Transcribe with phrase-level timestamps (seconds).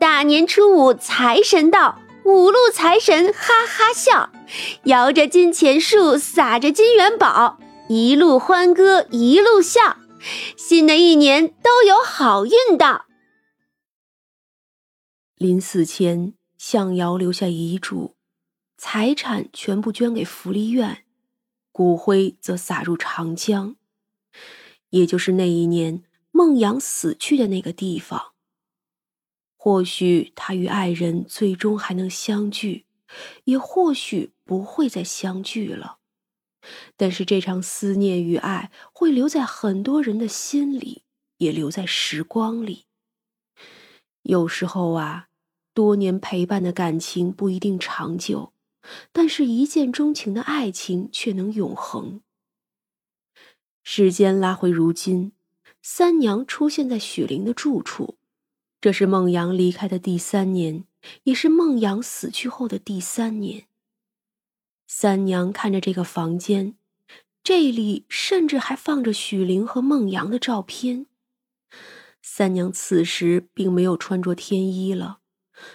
[0.00, 4.30] 大年初五财神到，五路财神哈哈笑，
[4.84, 7.58] 摇着金钱树，撒着金元宝，
[7.88, 9.96] 一路欢歌一路笑，
[10.56, 13.06] 新的一年都有好运到。
[15.36, 18.14] 临死前，向瑶留下遗嘱，
[18.76, 21.04] 财产全部捐给福利院，
[21.72, 23.76] 骨灰则撒入长江，
[24.90, 28.33] 也就是那一年孟阳死去的那个地方。
[29.64, 32.84] 或许他与爱人最终还能相聚，
[33.44, 36.00] 也或许不会再相聚了。
[36.98, 41.04] 但是这场思念与爱会留在很多人的心里，
[41.38, 42.84] 也留在时光里。
[44.24, 45.28] 有时候啊，
[45.72, 48.52] 多年陪伴的感情不一定长久，
[49.12, 52.20] 但是一见钟情的爱情却能永恒。
[53.82, 55.32] 时间拉回如今，
[55.80, 58.18] 三娘出现在许玲的住处，
[58.84, 60.84] 这是孟阳离开的第三年，
[61.22, 63.64] 也是孟阳死去后的第三年。
[64.86, 66.76] 三娘看着这个房间，
[67.42, 71.06] 这里甚至还放着许玲和孟阳的照片。
[72.20, 75.20] 三娘此时并没有穿着天衣了，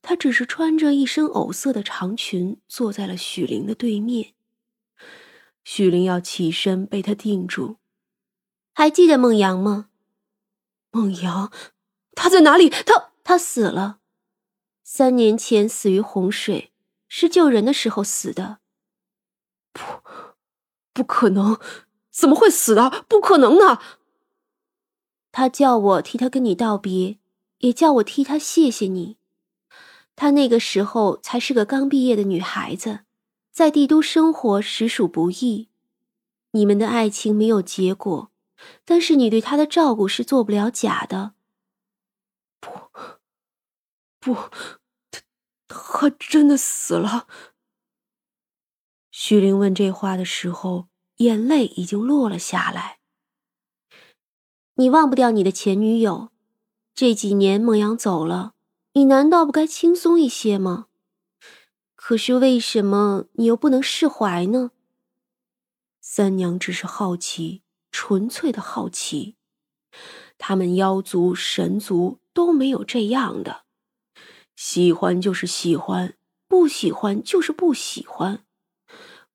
[0.00, 4.34] 她只是穿着一身藕色的长裙，坐在了许玲的对面。
[5.64, 7.78] 许玲要起身，被她定住。
[8.72, 9.88] 还记得孟阳吗？
[10.92, 11.50] 孟阳，
[12.14, 12.68] 他在哪里？
[12.68, 13.98] 他他死了，
[14.82, 16.72] 三年前死于洪水，
[17.08, 18.58] 是救人的时候死的。
[19.72, 19.80] 不，
[20.92, 21.58] 不可能，
[22.10, 23.04] 怎么会死的？
[23.08, 23.78] 不可能的。
[25.30, 27.18] 他叫我替他跟你道别，
[27.58, 29.16] 也叫我替他谢谢你。
[30.14, 33.00] 他那个时候才是个刚毕业的女孩子，
[33.50, 35.68] 在帝都生活实属不易。
[36.50, 38.30] 你们的爱情没有结果，
[38.84, 41.32] 但是你对他的照顾是做不了假的。
[44.22, 44.36] 不，
[45.10, 45.20] 他
[45.66, 47.26] 他真的死了。
[49.10, 53.00] 徐玲问这话的时候，眼泪已经落了下来。
[54.76, 56.30] 你忘不掉你的前女友，
[56.94, 58.54] 这几年孟阳走了，
[58.92, 60.86] 你难道不该轻松一些吗？
[61.96, 64.70] 可是为什么你又不能释怀呢？
[66.00, 69.36] 三娘只是好奇，纯粹的好奇。
[70.38, 73.61] 他们妖族、神族都没有这样的，
[74.54, 78.44] 喜欢就是喜欢，不喜欢就是不喜欢。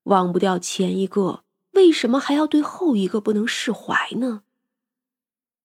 [0.04, 4.44] 忘不掉前一个，为什么还要对后一个不能释怀呢？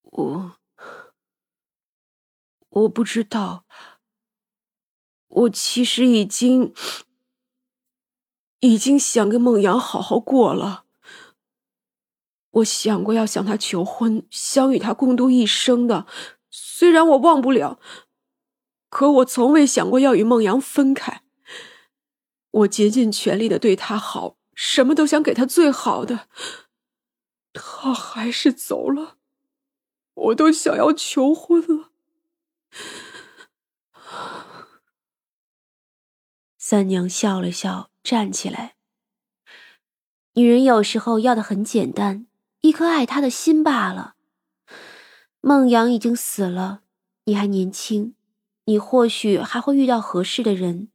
[0.01, 0.57] 我
[2.69, 3.65] 我不知道，
[5.27, 6.73] 我其实已经
[8.59, 10.85] 已经想跟孟阳好好过了。
[12.51, 16.05] 我想过要向他求婚，想与他共度一生的。
[16.51, 17.79] 虽然我忘不了，
[18.93, 21.23] 可我从未想过要与孟阳分开。
[22.51, 26.27] 我竭尽全力的对他好，什么都想给他最好的，
[27.53, 29.17] 他还是走了。
[30.13, 31.89] 我都想要求婚了。
[36.59, 38.75] 三娘笑了笑，站起来。
[40.33, 42.27] 女人有时候要的很简单，
[42.61, 44.13] 一颗爱她的心罢了。
[45.41, 46.83] 孟阳已经死了，
[47.23, 48.13] 你还年轻，
[48.65, 50.89] 你或许还会遇到合适的人，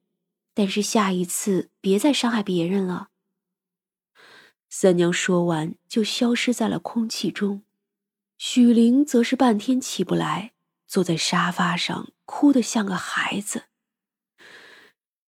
[0.55, 3.09] 但是下一次别再伤害别人了。
[4.71, 7.63] 三娘说完，就消失在了空气中。
[8.37, 10.53] 许玲则是半天起不来，
[10.87, 13.65] 坐在沙发上哭得像个孩子。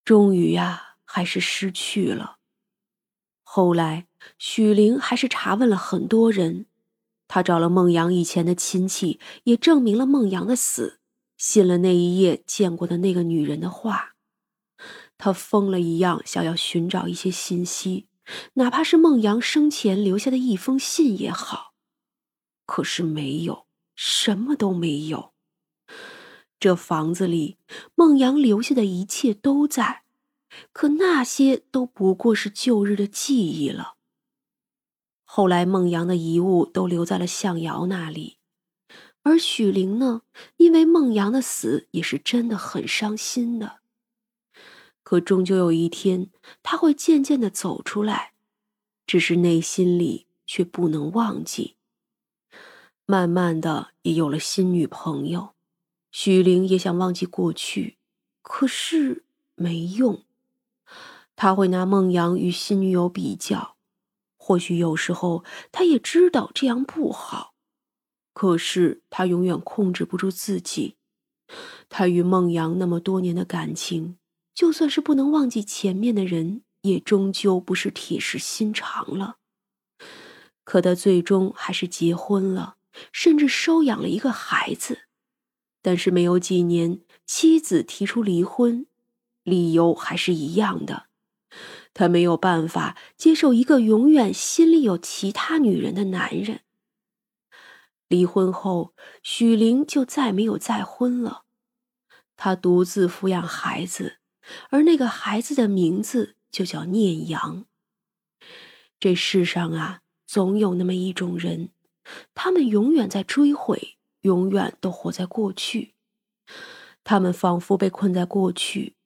[0.05, 2.39] 终于呀，还是失去了。
[3.43, 4.07] 后来，
[4.39, 6.67] 许玲还是查问了很多人，
[7.27, 11.00] 她找了孟阳以前的亲戚，也证明了孟阳的死，
[11.41, 14.15] 信了那一夜见过的那个女人的话。
[15.17, 18.09] 他疯了一样想要寻找一些信息，
[18.55, 21.73] 哪怕是孟阳生前留下的一封信也好。
[22.67, 25.33] 可是没有，什么都没有。
[26.59, 27.57] 这房子里，
[27.95, 30.03] 孟阳留下的一切都在，
[30.73, 33.95] 可那些都不过是旧日的记忆了。
[35.25, 38.37] 后来，孟阳的遗物都留在了向瑶那里，
[39.23, 40.23] 而许玲呢，
[40.57, 43.81] 因为孟阳的死，也是真的很伤心的。
[45.03, 46.31] 可终究有一天，
[46.63, 48.33] 他会渐渐的走出来，
[49.07, 51.77] 只是内心里却不能忘记。
[53.07, 55.51] 慢慢的，也有了新女朋友。
[56.13, 57.99] 许玲也想忘记过去，
[58.43, 59.25] 可是
[59.55, 60.23] 没用。
[61.37, 63.77] 他会拿孟阳与新女友比较，
[64.37, 67.55] 或许有时候他也知道这样不好，
[68.33, 70.97] 可是他永远控制不住自己。
[71.89, 74.17] 他与孟阳那么多年的感情，
[74.55, 79.37] 就算是不能忘记前面的人，也终究不是铁石心肠了。
[80.63, 82.77] 可他最终还是结婚了，
[83.13, 85.01] 甚至收养了一个孩子。
[85.83, 88.87] 但是没有几年，妻子提出离婚，
[89.43, 91.07] 理由还是一样的。
[91.93, 96.61] 他没有办法接受一个永远心里有其他女人的男人。
[98.11, 98.93] 离婚后，
[99.23, 101.45] 许玲就再没有再婚了。
[102.37, 104.17] 她独自抚养孩子，
[104.71, 107.67] 而那个孩子的名字就叫念阳。
[108.99, 111.71] 这世上啊，总有那么一种人，
[112.35, 115.95] 他们永远在追悔，永远都活在过去。
[117.05, 118.97] 他们仿佛被困在过去。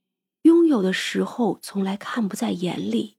[0.42, 3.18] 拥有的时候从来看不在眼里，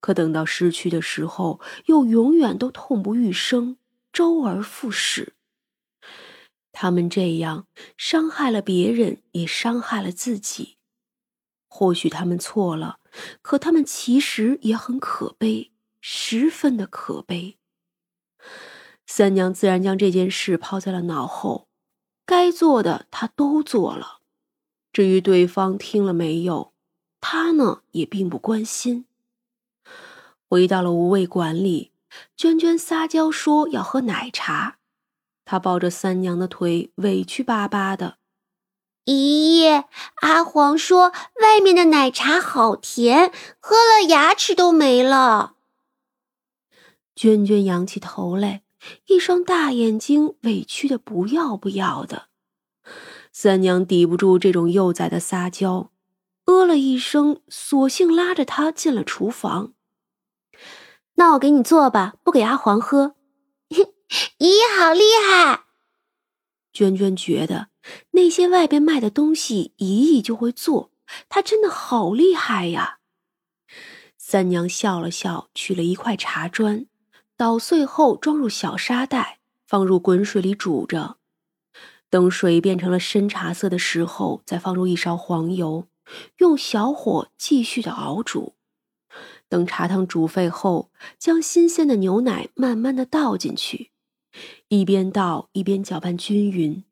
[0.00, 3.78] 可等到失去的时候，又永远都痛不欲生，
[4.12, 5.34] 周而复始。
[6.70, 7.66] 他们这样
[7.96, 10.76] 伤害了别人，也伤害了自己。
[11.68, 12.98] 或许他们错了，
[13.40, 15.70] 可他们其实也很可悲，
[16.00, 17.56] 十分的可悲。
[19.06, 21.68] 三娘自然将这件事抛在了脑后，
[22.26, 24.20] 该做的她都做了。
[24.92, 26.74] 至于对方听了没有，
[27.20, 29.06] 他呢也并不关心。
[30.48, 31.91] 回到了无味馆里，
[32.36, 34.78] 娟娟撒娇说要喝奶茶，
[35.44, 38.18] 她抱着三娘的腿，委屈巴巴的
[39.04, 39.82] ：“姨姨，
[40.22, 45.54] 阿黄说外面的奶茶好甜，喝了牙齿都没了。”
[47.14, 48.62] 娟娟仰起头来，
[49.06, 52.28] 一双大眼睛委屈的不要不要的。
[53.32, 55.90] 三娘抵不住这种幼崽的撒娇，
[56.46, 59.72] 呃了一声，索性拉着她进了厨房。
[61.14, 63.14] 那我给你做吧，不给阿黄喝。
[63.68, 63.78] 姨
[64.38, 65.64] 姨，好厉害！
[66.72, 67.68] 娟娟觉得
[68.12, 70.90] 那些外边卖的东西，姨姨就会做，
[71.28, 72.98] 她真的好厉害呀。
[74.16, 76.86] 三娘笑了笑，取了一块茶砖，
[77.36, 81.16] 捣碎后装入小沙袋，放入滚水里煮着。
[82.08, 85.86] 等水变成了深茶色的时候，再放入一勺黄油，
[86.38, 88.54] 用小火继续的熬煮。
[89.52, 93.90] 等茶汤煮沸后，将新鲜的牛奶慢慢的倒进去，
[94.68, 96.82] 一边倒一边搅拌均匀。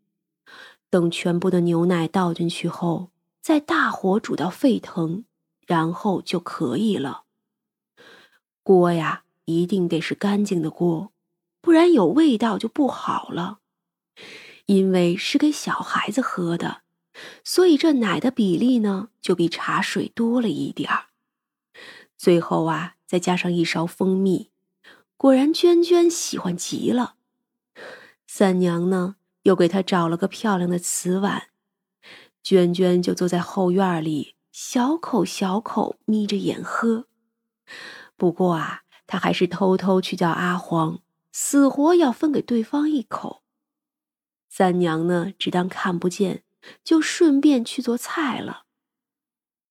[0.91, 5.25] 等全部的牛奶倒进去后，再大火煮到沸腾，
[5.67, 7.23] 然后就可以了。
[8.63, 11.13] 锅呀，一定得是干净的锅，
[11.63, 13.61] 不然有味道就不好了。
[14.67, 16.83] 因为是给小孩子喝的，
[17.43, 21.07] 所以这奶的比例呢就比茶水多了一点儿。
[22.21, 24.51] 最后啊，再加上一勺蜂蜜，
[25.17, 27.15] 果然娟娟喜欢极了。
[28.27, 31.45] 三娘呢又给她找了个漂亮的瓷碗，
[32.43, 37.07] 娟娟就坐在后院里，小口小口眯着眼喝。
[38.19, 41.01] 不过啊，她还是偷偷去叫阿黄，
[41.33, 43.41] 死活要分给对方一口。
[44.51, 46.43] 三娘呢，只当看不见，
[46.85, 48.65] 就顺便去做菜了。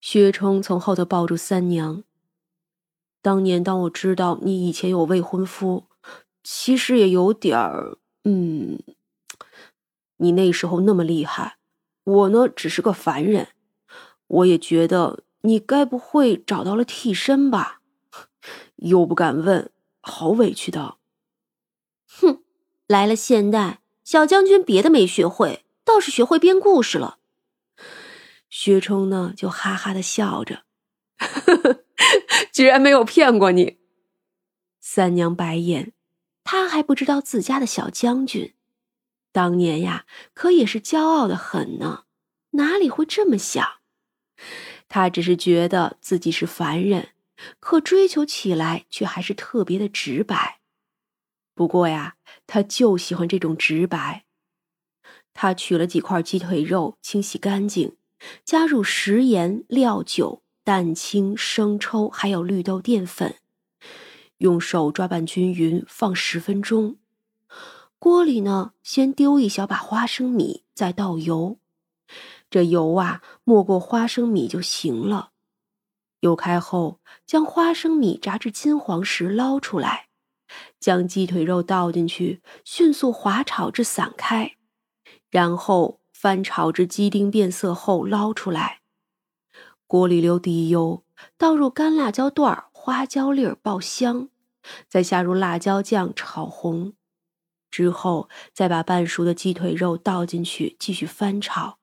[0.01, 2.03] 薛冲从后头抱住三娘。
[3.21, 5.85] 当年当我知道你以前有未婚夫，
[6.43, 7.97] 其实也有点儿……
[8.23, 8.79] 嗯，
[10.17, 11.57] 你那时候那么厉害，
[12.03, 13.49] 我呢只是个凡人，
[14.27, 17.81] 我也觉得你该不会找到了替身吧？
[18.77, 19.71] 又不敢问，
[20.01, 20.97] 好委屈的。
[22.07, 22.43] 哼，
[22.87, 23.81] 来了现代。
[24.03, 27.19] 小将军别的没学会，倒是学会编故事了。
[28.49, 30.63] 薛冲呢，就哈哈的笑着，
[32.51, 33.79] 居然没有骗过你。
[34.79, 35.93] 三娘白眼，
[36.43, 38.55] 他还不知道自家的小将军，
[39.31, 42.05] 当年呀，可也是骄傲的很呢，
[42.51, 43.65] 哪里会这么想？
[44.87, 47.09] 他只是觉得自己是凡人，
[47.59, 50.59] 可追求起来却还是特别的直白。
[51.53, 52.15] 不过呀，
[52.47, 54.25] 他就喜欢这种直白。
[55.33, 57.97] 他取了几块鸡腿肉，清洗干净，
[58.43, 63.37] 加入食盐、料酒、蛋清、生抽，还有绿豆淀粉，
[64.37, 66.97] 用手抓拌均匀，放十分钟。
[67.97, 71.57] 锅里呢，先丢一小把花生米，再倒油。
[72.51, 75.31] 这油啊，没过花生米就行了。
[76.19, 80.09] 油开后，将花生米炸至金黄时捞出来。
[80.79, 84.55] 将鸡腿肉倒进去，迅速滑炒至散开，
[85.31, 88.78] 然后翻炒至鸡丁变色后捞出来。
[89.89, 91.03] 锅里留底油，
[91.35, 94.29] 倒入干辣椒段儿、花椒粒儿爆香，
[94.87, 96.93] 再下入辣椒酱炒红。
[97.71, 101.79] 之后再把半熟的鸡腿肉倒进去，继续翻炒，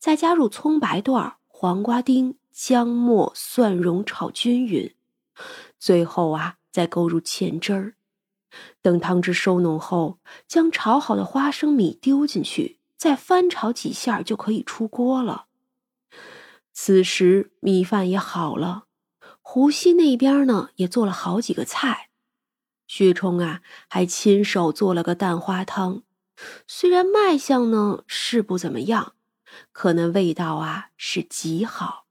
[0.00, 4.92] 再加入葱白段儿、黄瓜丁、姜末、蒜蓉炒均匀，
[5.78, 7.94] 最后啊，再勾入芡汁儿。
[8.82, 10.18] 等汤汁收浓后，
[10.48, 15.46] 将炒好的花生米丢进去，再翻炒几下就可以出锅了。
[16.76, 18.86] 此时米饭也好了，
[19.40, 22.10] 湖西那边呢也做了好几个菜，
[22.88, 26.02] 薛冲啊还亲手做了个蛋花汤。
[26.66, 29.14] 虽然卖相呢是不怎么样，
[29.70, 32.03] 可那味道啊是极好。